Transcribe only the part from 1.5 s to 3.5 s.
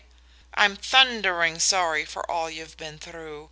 sorry for all you've been through.